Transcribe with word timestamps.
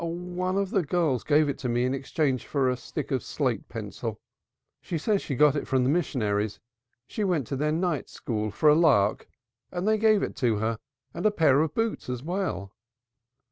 "One 0.03 0.57
of 0.57 0.71
the 0.71 0.81
girls 0.81 1.23
gave 1.23 1.47
it 1.47 1.63
me 1.63 1.85
in 1.85 1.93
exchange 1.93 2.47
for 2.47 2.67
a 2.71 2.75
stick 2.75 3.11
of 3.11 3.21
slate 3.21 3.69
pencil. 3.69 4.19
She 4.81 4.97
said 4.97 5.21
she 5.21 5.35
got 5.35 5.55
it 5.55 5.67
from 5.67 5.83
the 5.83 5.91
missionaries 5.91 6.59
she 7.05 7.23
went 7.23 7.45
to 7.49 7.55
their 7.55 7.71
night 7.71 8.09
school 8.09 8.49
for 8.49 8.67
a 8.67 8.73
lark 8.73 9.27
and 9.71 9.87
they 9.87 9.99
gave 9.99 10.21
her 10.21 10.25
it 10.27 10.79
and 11.13 11.25
a 11.27 11.29
pair 11.29 11.61
of 11.61 11.75
boots 11.75 12.09
as 12.09 12.23
well." 12.23 12.73